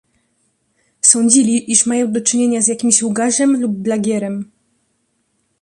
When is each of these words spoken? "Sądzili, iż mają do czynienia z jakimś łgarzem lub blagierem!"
"Sądzili, 1.01 1.71
iż 1.71 1.85
mają 1.85 2.11
do 2.11 2.21
czynienia 2.21 2.61
z 2.61 2.67
jakimś 2.67 3.03
łgarzem 3.03 3.61
lub 3.61 3.71
blagierem!" 3.71 4.51